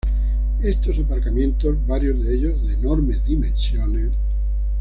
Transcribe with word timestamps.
Estos 0.63 0.97
aparcamientos, 0.97 1.85
varios 1.85 2.23
de 2.23 2.33
ellos 2.33 2.65
de 2.65 2.73
enormes 2.73 3.23
dimensiones 3.23 4.11